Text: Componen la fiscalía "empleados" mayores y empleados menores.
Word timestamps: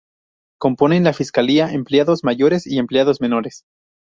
Componen 0.59 1.03
la 1.03 1.13
fiscalía 1.13 1.71
"empleados" 1.71 2.23
mayores 2.23 2.65
y 2.65 2.79
empleados 2.79 3.21
menores. 3.21 3.65